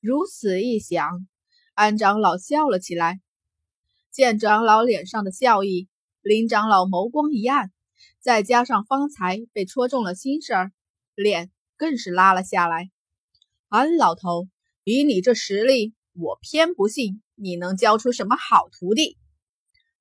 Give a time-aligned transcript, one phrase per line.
[0.00, 1.26] 如此一想，
[1.74, 3.20] 安长老笑了起来。
[4.10, 5.88] 见长老脸上的笑意，
[6.22, 7.70] 林长老眸光一暗，
[8.20, 10.72] 再加上方才被戳中了心事儿，
[11.14, 12.90] 脸更是拉了下来。
[13.68, 14.48] 安老头，
[14.84, 19.16] 以你这实力，我偏不信你能教出什么好徒弟。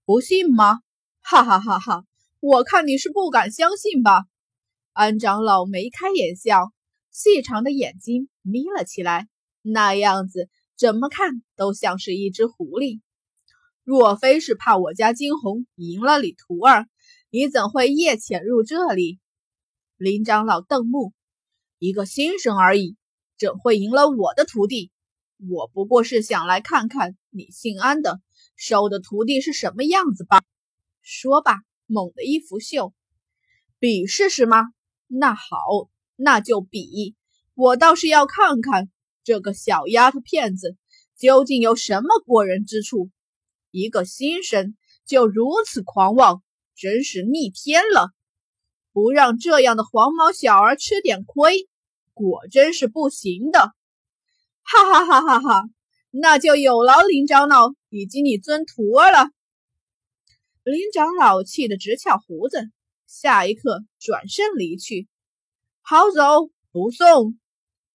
[0.05, 0.79] 不信吗？
[1.21, 2.05] 哈哈哈哈！
[2.39, 4.25] 我看你是不敢相信吧？
[4.93, 6.71] 安长老眉开眼笑，
[7.11, 9.27] 细长的眼睛眯了起来，
[9.67, 10.47] 那样子
[10.77, 13.01] 怎么看都像是一只狐狸。
[13.83, 16.87] 若非是怕我家金红赢了你徒儿，
[17.31, 19.19] 你怎会夜潜入这里？
[19.97, 21.13] 林长老瞪目，
[21.79, 22.95] 一个新生而已，
[23.39, 24.91] 怎会赢了我的徒弟？
[25.49, 28.21] 我不过是想来看看你姓安的
[28.55, 30.41] 收的徒弟是什么样子吧。
[31.01, 32.93] 说罢，猛地一拂袖，
[33.79, 34.65] 比试试吗？
[35.07, 35.57] 那好，
[36.15, 37.15] 那就比。
[37.53, 38.89] 我倒是要看看
[39.25, 40.77] 这个小丫头片子
[41.17, 43.09] 究竟有什么过人之处。
[43.71, 46.43] 一个新生就如此狂妄，
[46.75, 48.11] 真是逆天了！
[48.93, 51.67] 不让这样的黄毛小儿吃点亏，
[52.13, 53.73] 果真是不行的。
[54.61, 55.63] 哈哈哈哈哈！
[56.11, 59.31] 那就有劳林长老以及你尊徒儿了。
[60.63, 62.69] 林长老气得直翘胡子，
[63.07, 65.07] 下一刻转身离去。
[65.81, 67.39] 好走不送。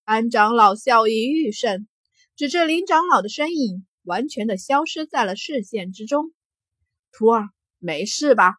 [0.05, 1.89] 安长老笑意愈甚，
[2.37, 6.33] 指着林长老的身影，完全的消失在了视线之中。
[7.12, 7.48] 徒儿
[7.79, 8.55] 没事吧？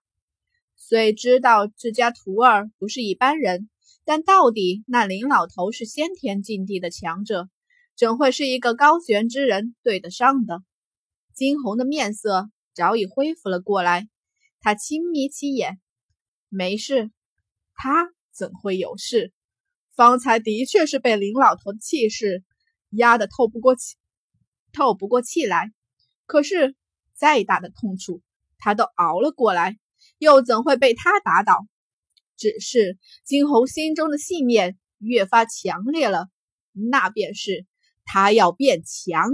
[0.75, 3.69] 虽知道这家徒儿不是一般人，
[4.03, 7.49] 但到底那林老头是先天境地的强者，
[7.97, 10.63] 怎会是一个高悬之人对得上的？
[11.33, 12.49] 惊鸿的面色。
[12.73, 14.07] 早已恢复了过来，
[14.61, 15.81] 他轻眯起眼，
[16.47, 17.11] 没事，
[17.75, 19.33] 他怎会有事？
[20.01, 22.43] 方才的确是被林老头的气势
[22.89, 23.97] 压得透不过气，
[24.73, 25.71] 透不过气来。
[26.25, 26.75] 可是
[27.13, 28.23] 再大的痛楚，
[28.57, 29.77] 他都熬了过来，
[30.17, 31.67] 又怎会被他打倒？
[32.35, 36.29] 只是金红心中的信念越发强烈了，
[36.71, 37.67] 那便是
[38.03, 39.29] 他要变强。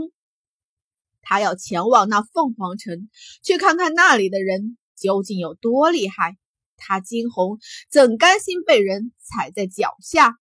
[1.22, 3.10] 他要前往那凤凰城，
[3.42, 6.38] 去看看那里的人究竟有多厉害。
[6.76, 7.58] 他金红
[7.90, 10.36] 怎甘心被人踩在脚下？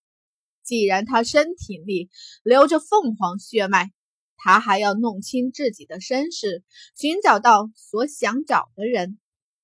[0.66, 2.10] 既然他身体里
[2.43, 3.93] 流着凤凰血脉，
[4.37, 6.65] 他还要弄清自己的身世，
[6.97, 9.21] 寻找到所想找的人。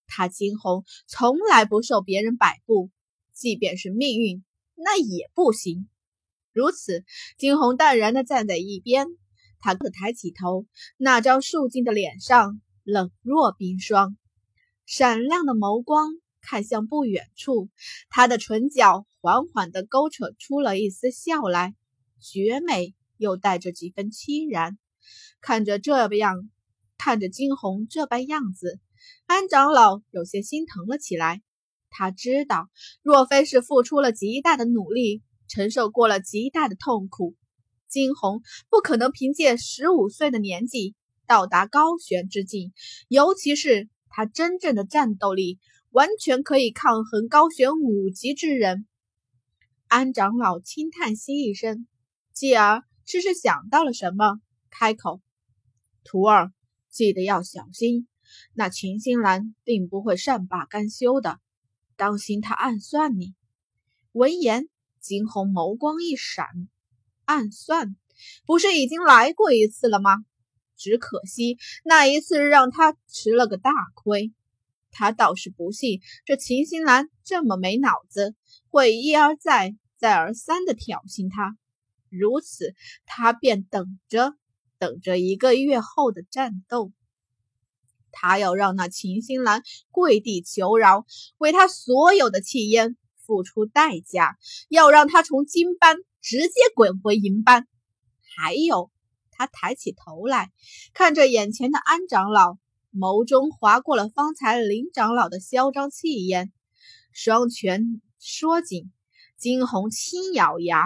[0.07, 2.91] 他惊鸿从来不受别人摆布，
[3.35, 4.45] 即便是命运，
[4.77, 5.89] 那也不行。
[6.53, 7.05] 如此，
[7.37, 9.09] 惊鸿淡然地站在一边。
[9.59, 14.17] 他可抬起头，那张肃静的脸上冷若冰霜，
[14.87, 17.71] 闪亮的眸光看向不远处。
[18.11, 21.75] 他的唇角缓缓地勾扯出了一丝笑来，
[22.21, 24.77] 绝美又带着几分凄然。
[25.41, 26.51] 看着这样，
[26.99, 28.79] 看着惊鸿这般样子，
[29.27, 31.41] 安长老有些心疼了起来。
[31.89, 32.69] 他知道，
[33.03, 37.35] 若非是付出了极大的努力，承受过了极大的痛苦。
[37.89, 40.95] 金红不可能凭借十五岁的年纪
[41.27, 42.73] 到达高悬之境，
[43.09, 45.59] 尤其是他真正的战斗力
[45.93, 48.87] 完全可以抗衡高悬五级之人。
[49.89, 51.87] 安长老轻叹息一声，
[52.33, 55.21] 继而似是想到了什么，开口
[56.03, 56.51] ：“徒儿，
[56.89, 58.09] 记得要小心，
[58.55, 61.39] 那秦心兰定不会善罢甘休的，
[61.97, 63.35] 当心他暗算你。”
[64.13, 66.47] 闻言，惊鸿眸光一闪。
[67.27, 67.97] 暗算，
[68.47, 70.25] 不是已经来过一次了吗？
[70.75, 74.33] 只可惜那一次让他吃了个大亏。
[74.93, 78.37] 他倒是不信这秦心兰这么没脑子，
[78.69, 81.57] 会一而再、再而三的挑衅他。
[82.09, 84.35] 如此，他便等着，
[84.79, 86.93] 等着一个月后的战斗。
[88.13, 91.07] 他要让那秦心兰跪地求饶，
[91.39, 94.37] 为他所有的气焰付出代价，
[94.69, 95.97] 要让他从金班。
[96.25, 97.67] 直接滚回银班。
[98.37, 98.93] 还有，
[99.33, 100.53] 他抬起头来，
[100.95, 102.59] 看着眼前的安长老，
[102.93, 106.53] 眸中划过了方才林长老的嚣张气焰，
[107.13, 108.93] 双拳缩紧，
[109.37, 110.85] 惊鸿轻咬牙，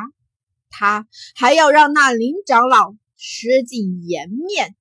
[0.71, 4.77] 他还要让那林长老失尽颜面。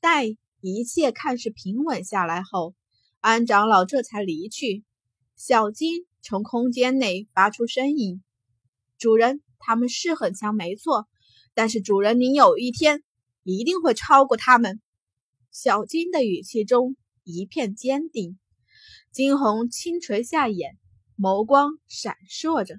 [0.00, 2.74] 待一切看似平稳下来后，
[3.20, 4.84] 安长老这才离去。
[5.36, 6.06] 小金。
[6.22, 8.22] 从空间内发出声音
[9.00, 11.08] ：“主人，他们是很强，没错。
[11.54, 13.02] 但是主人，您有一天
[13.42, 14.80] 一定会超过他们。”
[15.52, 18.38] 小金的语气中一片坚定。
[19.12, 20.78] 金红轻垂下眼，
[21.18, 22.76] 眸光闪烁着：“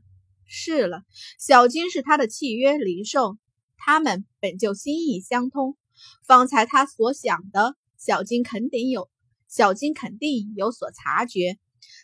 [0.48, 1.04] 是了，
[1.38, 3.38] 小金是他的契约灵兽，
[3.76, 5.78] 他们本就心意相通。
[6.26, 9.10] 方才他所想的，小金肯定有，
[9.50, 11.60] 小金肯定有所察觉。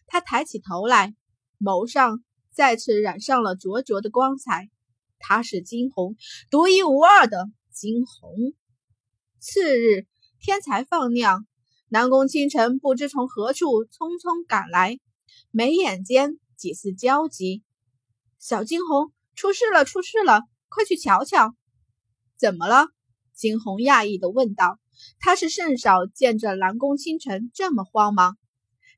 [0.05, 1.15] 他抬起头来，
[1.59, 4.69] 眸上再次染上了灼灼的光彩。
[5.19, 6.15] 他是金红，
[6.51, 8.55] 独一无二的金红。
[9.39, 10.07] 次日
[10.39, 11.45] 天才放亮，
[11.89, 14.97] 南宫清晨不知从何处匆匆赶来，
[15.51, 17.61] 眉眼间几丝焦急。
[18.39, 21.53] 小金红，出事了，出事了，快去瞧瞧！
[22.35, 22.87] 怎么了？
[23.35, 24.79] 惊鸿讶异的问道。
[25.19, 28.39] 他是甚少见着南宫清晨这么慌忙。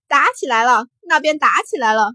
[0.08, 2.14] 打起来了，那边打起来了。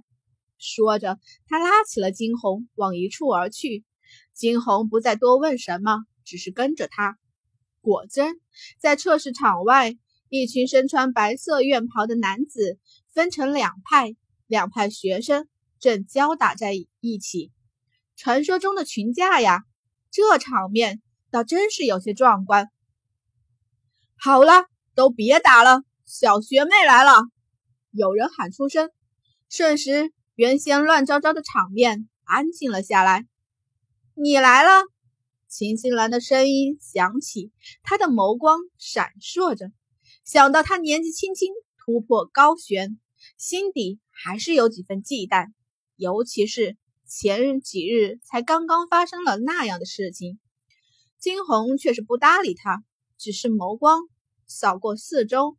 [0.58, 3.84] 说着，他拉起了惊鸿，往一处而去。
[4.32, 7.18] 惊鸿不再多问什么，只是跟着他。
[7.80, 8.40] 果真，
[8.80, 9.96] 在测试场外，
[10.28, 12.78] 一群身穿白色院袍的男子
[13.12, 14.16] 分成两派，
[14.46, 15.48] 两派学生
[15.78, 17.52] 正交打在一起。
[18.16, 19.64] 传说中的群架呀，
[20.10, 22.70] 这场面倒真是有些壮观。
[24.16, 27.12] 好了，都别打了，小学妹来了！
[27.90, 28.90] 有人喊出声，
[29.50, 33.26] 瞬时原先乱糟糟的场面安静了下来。
[34.14, 34.84] 你来了，
[35.56, 37.52] 秦心兰的声音响起，
[37.84, 39.70] 她的眸光闪烁着。
[40.24, 42.98] 想到她年纪轻轻突破高悬，
[43.38, 45.52] 心底还是有几分忌惮，
[45.94, 50.40] 尤其是前几日才刚刚发生了那样的事情。
[51.20, 52.82] 金红却是不搭理他，
[53.16, 54.00] 只是眸光
[54.48, 55.56] 扫过四周，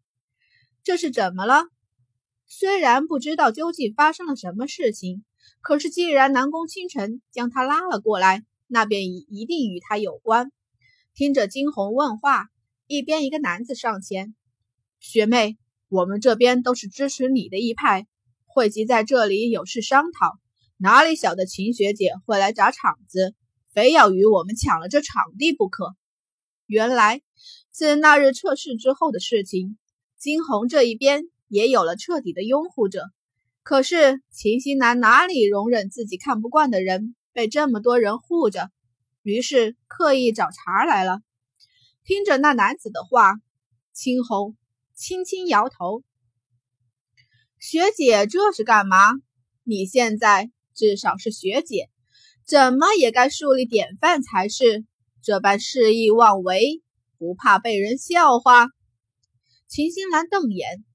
[0.84, 1.70] 这是怎么了？
[2.46, 5.24] 虽然不知道究竟发生了什么事情。
[5.62, 10.52] 可是，既然南宫清晨将他拉了过来，那便一一定与他有关。
[11.14, 12.48] 听着惊鸿问话，
[12.88, 14.36] 一边一个男子上前
[15.00, 15.58] ：“学妹，
[15.88, 18.08] 我们这边都是支持你的一派，
[18.46, 20.34] 汇集在这里有事商讨。
[20.78, 23.34] 哪里晓得秦学姐会来砸场子，
[23.74, 25.96] 非要与我们抢了这场地不可？”
[26.68, 27.22] 原来，
[27.72, 29.78] 自那日测试之后的事情，
[30.18, 33.04] 惊鸿这一边也有了彻底的拥护者。
[33.62, 38.72] 可是秦心南哪里容忍自己看不惯的人被这么多人护着，
[39.22, 41.20] 于是刻意找茬来了。
[42.06, 43.34] 听着那男子的话，
[43.92, 44.56] 青红
[44.94, 46.02] 轻轻摇头
[47.60, 49.12] ：“学姐这是干嘛？
[49.66, 51.90] 你现在至少是学姐，
[52.48, 54.86] 怎么也该树立典范才是。
[55.22, 56.82] 这般肆意妄为，
[57.18, 58.68] 不怕被人笑话？”
[59.68, 60.86] 秦心兰瞪眼：“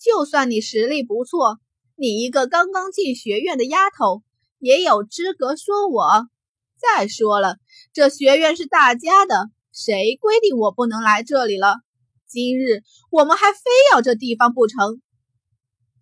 [0.00, 1.60] 就算你实力不错。”
[1.96, 4.24] 你一个刚刚进学院的丫头，
[4.64, 6.26] 也有资格说我？
[6.78, 7.58] 再说了，
[7.92, 11.76] 这学院是大家的，谁规定我不能来这里了？
[12.26, 12.80] 今日
[13.10, 13.58] 我们还非
[13.92, 15.02] 要这地方不成？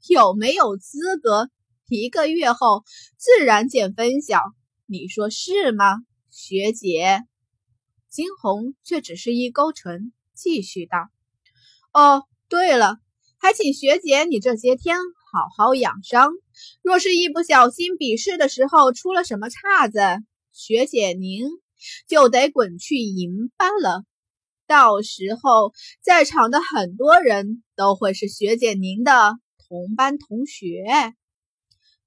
[0.09, 1.51] 有没有资格？
[1.89, 2.85] 一个月后
[3.17, 4.39] 自然见分晓，
[4.87, 5.97] 你说是吗，
[6.31, 7.25] 学姐？
[8.09, 11.09] 金红却只是一勾唇，继续道
[11.93, 12.99] ：“哦，对了，
[13.39, 14.97] 还请学姐你这些天。”
[15.33, 16.31] 好好养伤，
[16.83, 19.99] 若是一不小心比试的时候出了什么岔子，
[20.53, 21.47] 学姐您
[22.07, 24.05] 就得滚去银班了。
[24.67, 30.85] 到时候在场的很多人都会是学姐您的同班同学。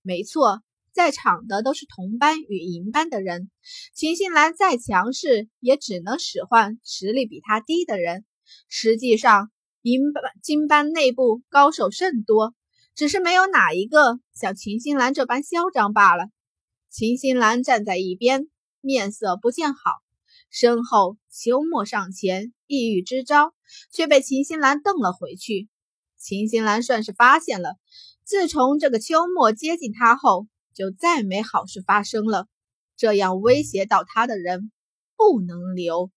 [0.04, 0.62] 没错，
[0.94, 3.50] 在场的都是同班与银班的人。
[3.95, 8.23] 秦心兰再强势，也只能使唤实力比她低的人。
[8.69, 9.50] 实际上，
[9.81, 12.54] 银班、金班内部高手甚多。
[12.95, 16.30] 只是没有哪一个像秦心兰这般嚣张罢了。
[16.90, 18.47] 秦心兰站在一边，
[18.80, 19.92] 面色不见好。
[20.49, 23.54] 身后秋末上前意欲支招，
[23.92, 25.68] 却被秦心兰瞪了回去。
[26.18, 27.75] 秦心兰算是发现了，
[28.23, 32.47] 自从这个秋末接近他后，就再没好事发生了。
[32.95, 34.71] 这样威胁到他的人，
[35.18, 36.09] 不能留。